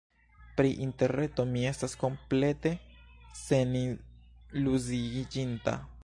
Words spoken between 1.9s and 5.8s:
komplete seniluziiĝinta.